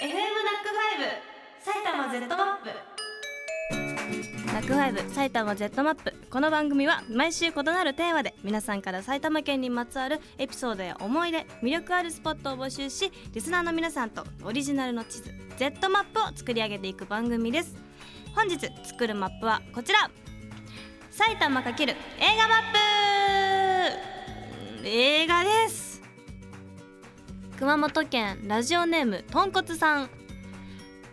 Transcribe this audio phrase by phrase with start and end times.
[0.00, 1.12] FM NACK5
[1.62, 2.70] 埼玉 Z マップ
[4.46, 17.76] NACK5 埼玉 Z マップこの番組は毎週異なるテーマで皆さんから埼玉県にまつわるエピソードや思い出魅力あるスポットを募集しリスナーの皆さんとオリジナルの地図 Z マップを作り上げていく番組です。
[18.34, 20.10] 本日作るマップはこちら。
[21.10, 21.96] 埼玉×映
[22.38, 22.72] 画マッ
[24.82, 24.88] プ。
[24.88, 25.69] 映画です。
[27.60, 30.10] 熊本県ラジオネームとんこつさん。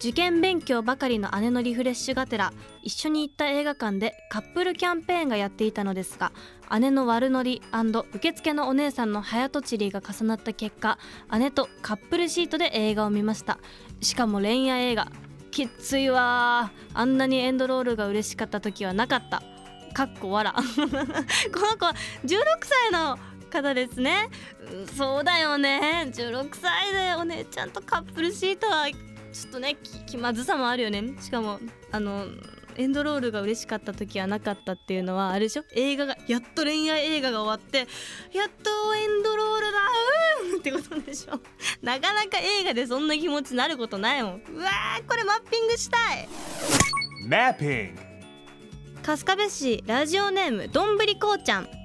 [0.00, 6.32] 受験勉強ばかりの姉のリフレッシュがてら一緒に行った映画館でカップルキャンペーンがやっていたのですが
[6.80, 7.62] 姉の悪ノリ
[8.12, 10.98] 受付のお姉さんの早とちりが重なった結果
[11.38, 13.60] 姉とカップルシートで映画を見ました。
[14.00, 15.06] しかも恋愛映画。
[15.52, 19.44] きっついわあんなにエンドロールが嬉しかった時はなかった。
[19.92, 21.86] かっこわら この子
[22.24, 23.18] 16歳の
[23.52, 24.28] 方ですね。
[24.96, 26.10] そうだよね。
[26.12, 31.14] 16歳でお姉ちゃんとカップルシートはちょっとね気まずさもあるよね。
[31.20, 31.60] しかも
[31.90, 32.26] あの
[32.76, 35.64] エンドロールが嬉しかった時はなかったっていうのはあれでしょ。
[35.72, 37.78] 映画がやっと恋愛映画が終わって
[38.32, 39.78] やっとエンドロールだ
[40.54, 41.40] うんってことでしょ。
[41.82, 44.42] なかなか映画でそんな気持ちになることないもん。
[44.48, 46.28] うわーこれマッピングしたい。
[47.28, 48.12] Mapping.
[49.04, 51.81] 春日部市ラジオネームどんぶりこうちゃん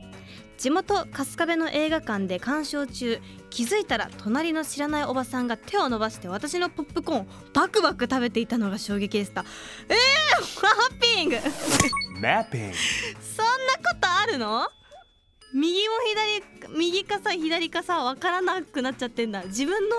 [0.58, 3.20] 地元春日部の映画館で鑑賞中
[3.52, 9.46] 気づいたら隣の知らないおばさんが手を伸ばして私のポップコーンバクバク食べていたのが衝撃でした。
[9.88, 11.36] えー、マッピング。
[12.22, 12.74] Mapping
[13.22, 14.68] そんなことあるの？
[15.54, 15.96] 右も
[16.70, 19.44] 左右かさ左かさ分からなくなっちゃってんだ。
[19.44, 19.96] 自分の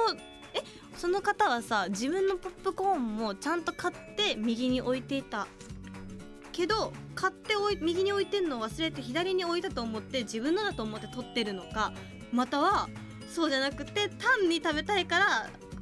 [0.54, 0.62] え？
[0.96, 5.46] その方はさ自分のポップコーンもちゃんと買って右に置いていた。
[6.58, 11.92] けど買っておい右に置いてんのを忘れて左に置いたと思って自分のだと思って取ってるのか
[12.32, 12.88] または
[13.32, 15.26] そうじゃなくて単に食べたいから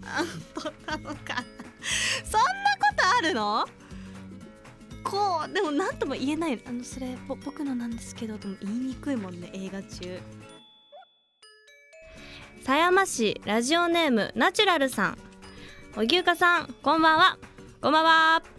[0.04, 0.22] あ
[0.54, 1.42] 取ったのか
[2.22, 3.66] そんなことあるの？
[5.02, 6.60] こうでも何とも言えない。
[6.66, 10.20] あのそれ僕のなんですけどとも言いにくいもんね映画中。
[12.60, 15.18] 狭山市ラジオネームナチュラルさん。
[15.96, 17.38] おぎゅうかさんこんばんは。
[17.80, 18.55] こんばんは。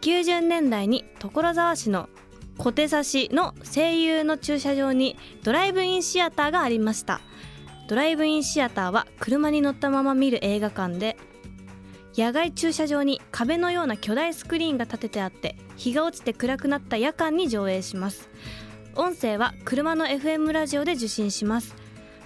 [0.00, 2.08] 90年代に所沢市の
[2.56, 7.20] 小手差しの声優の駐車場にドライブインシアターがありました。
[7.88, 11.16] ドライブインシアターは車に乗ったまま見る映画館で
[12.16, 18.28] 野外駐車場に壁のような巨大スクリーンが立ててあって日が落ちて暗くなった夜間に上映します。
[18.96, 21.76] 音声は車の FM ラジオで受信します。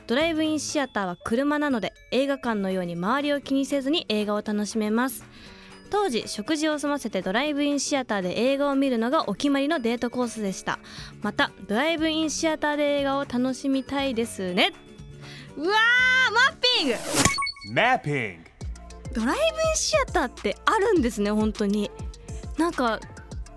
[0.06, 5.24] ドライブインシアターは車なので映画館のように周りを気にせずに映画を楽しめます。
[5.92, 10.78] 当時食事を済ませてドライブインシアターで映画を見るのがお決まりのデートコースでした。
[11.20, 14.72] またドライブインシアターで映画を楽しみたいですね。
[15.54, 16.94] うわーマッピング
[17.78, 18.38] ！Mapping
[19.12, 21.90] ドライブインシアターってあるんですね本当に。
[22.56, 22.98] なんか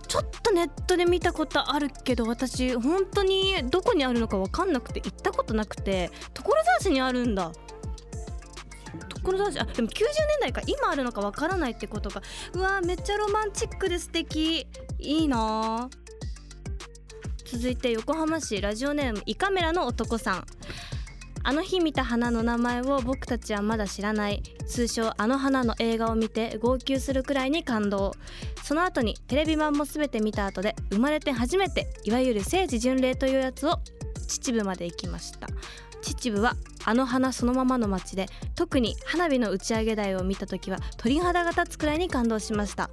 [0.06, 7.54] ちょっとネットで見たことあるけど私本当にどこにあるのか分かんなくて行ったことなくて所沢市にあるんだ
[9.26, 10.06] 所沢市あでも90年
[10.42, 12.22] 代か今あるのか分からないってことか。
[12.54, 14.68] うわめっちゃロマンチックで素敵。
[15.00, 16.06] いいなー。
[17.46, 20.46] 続いて横浜市ラジオネーム胃カメラの男さん。
[21.48, 24.42] あの日見た花の名前を僕たちはまだ知らない。
[24.68, 28.14] 通称あの花の映画を見て号泣するくらいに感動。
[28.64, 33.80] その後にテレビ版も全て見た後で生まれて初めていわゆる聖地巡礼というやつを
[34.28, 35.48] 秩父まで行きました。
[36.06, 36.56] 秩父は
[36.86, 42.90] あの花そのままの街で特に花火の打ち上げ台を見た時は鳥肌が立つくらいに感動しました。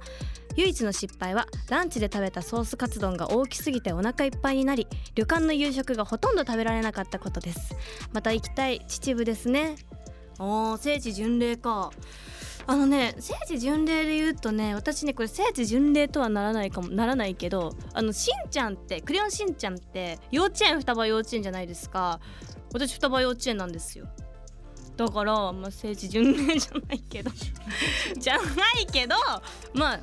[0.55, 7.75] 唯一の失敗はランチで食べたソースカツ丼が大きすぎてお腹いっぱいになり旅館の夕食がほとんど食べられなかったことです。
[8.11, 9.77] また行きたい秩父ですね。
[10.39, 11.91] おー聖地巡礼か。
[12.65, 22.19] あのね聖地巡礼で言うとね私ねこれ聖地巡礼とはならないかもならないけどあのしんちゃんってクレヨンしんちゃんって幼稚園双葉幼稚園じゃないですか。
[22.73, 24.07] 私双葉幼稚園なんですよ。
[24.95, 27.31] だからまあ聖地巡礼じゃないけど
[28.17, 28.43] じゃな
[28.79, 29.15] いけど
[29.73, 29.99] まあ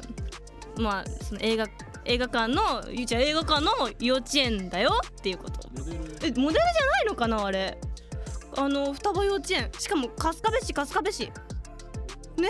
[0.77, 1.67] まあその映画
[2.05, 5.69] 映画館のゆうちゃん映画館の幼稚園だよっていうこと。
[5.77, 5.87] えモ
[6.21, 7.79] デルじゃないのかなあれ。
[8.57, 9.71] あの双葉幼稚園。
[9.79, 11.33] しかも春日部市春日部市
[12.41, 12.49] ね。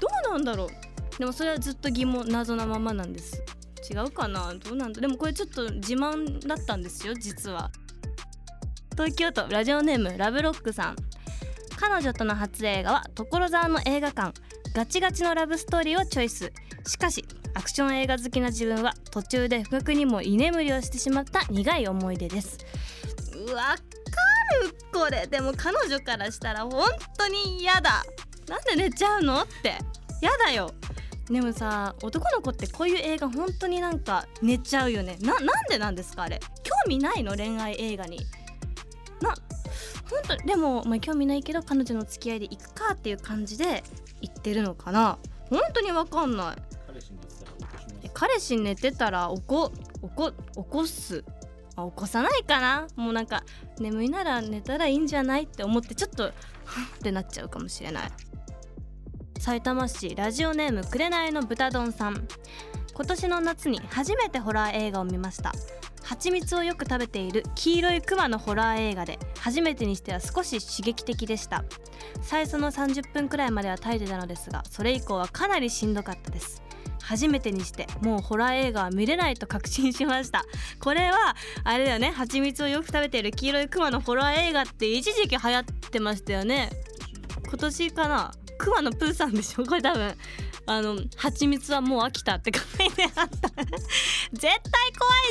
[0.00, 0.68] どうなんだろう。
[1.18, 3.42] でもそれはずっと疑問謎なままなんです。
[3.90, 4.54] 違うかな。
[4.54, 7.70] どうなんだでもこれちょっと自慢だったんですよ実は。
[8.92, 10.96] 東京都ラジオネームラブロックさん。
[11.76, 14.32] 彼女との初映画は所沢の映画館。
[14.74, 16.52] ガチガチのラブストーリーをチョイス。
[16.86, 22.58] しかしアクション映画好きな自分は途中で不覚にも居眠りをしてしまった苦い思い出です。
[23.54, 25.26] わかるこれ。
[25.26, 26.84] でも彼女からしたら本
[27.16, 28.04] 当に嫌だ。
[28.48, 29.76] なんで寝ちゃうのって。
[30.20, 30.72] やだよ。
[31.30, 35.18] でもさ男の子ってこういう映画本当になんか寝ちゃうよね。
[35.20, 36.40] ななんでなんですかあれ。
[36.62, 37.36] 興味ないの？
[37.36, 38.18] 恋愛映画に。
[39.20, 39.34] な
[40.10, 43.84] 本当でも、まあ、興味ないけど彼女の付き合いで行くかっていう感じで
[44.22, 45.18] 言ってるのかな。
[45.50, 46.56] 本当にわかんない。
[48.14, 51.24] 彼氏に寝てたら起こ起こ起こす？
[51.76, 52.88] あ起こさないかな。
[52.96, 53.44] もうなんか
[53.78, 56.32] 眠いなら寝たらいいんじゃないって思ってちょっとはっ
[56.96, 58.10] ってなっちゃうかもしれない
[59.48, 62.28] 埼玉市ラジオネームくれないの豚丼さん。
[62.92, 65.54] 今年の夏に初めてホラー映画を見ました。
[66.04, 71.64] 蜂蜜をよく食べている黄色いクマのホラー映画で初めてにしては少し刺激的でした。
[72.20, 76.62] 最初の30分くらいまでは耐えてたのですがそれ以降はかなりしんどかったです。
[77.00, 80.44] 初めてにしてもうホラー映画は見れないと確信しました。
[80.78, 81.34] これは
[81.64, 86.68] あれだよね蜂蜜をよく食べている黄色いクマのホラー映画って一時期流行ってましたよね。
[87.48, 88.34] 今年かな。
[88.58, 90.14] クマのプーさんでしょこれ多分
[90.66, 93.48] あの蜂蜜はもう飽きたって書いてあった。
[94.32, 94.60] 絶対怖い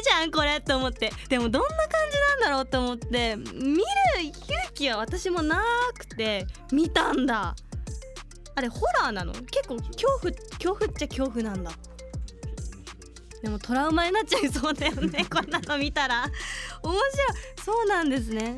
[0.03, 1.11] じゃんこれって思って。
[1.29, 3.35] でもどんな感じなんだろうって思って。
[3.35, 3.83] 見る
[4.23, 4.37] 勇
[4.73, 5.61] 気は私もな
[5.97, 7.55] くて見たんだ。
[8.55, 9.33] あれホラーなの？
[9.33, 11.71] 結構恐怖恐怖っちゃ恐怖なんだ。
[13.43, 15.25] でもトラウマになっちゃいそうだよね。
[15.29, 16.27] こんなの見たら。
[16.81, 17.05] 面白い。
[17.63, 18.57] そうなんですね。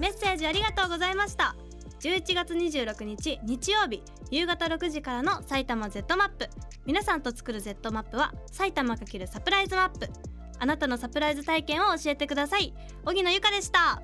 [0.00, 1.54] メッセージありがとうございました。
[2.00, 6.48] 11月26日日曜日夕方6時からの埼玉 Z マップ。
[6.86, 10.08] 皆さんと作る Z マップは埼玉×サプライズマップ。
[10.60, 12.72] あなたのサプライズ体験を教えてください。
[13.04, 14.00] 荻野由香でした。